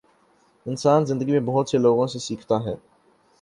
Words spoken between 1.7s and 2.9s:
لوگوں سے سیکھتا ہے